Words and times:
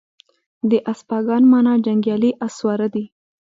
د 0.69 0.71
اسپاگان 0.91 1.43
مانا 1.51 1.73
جنگيالي 1.85 2.31
اس 2.45 2.53
سواره 2.59 2.87
دي 2.93 3.05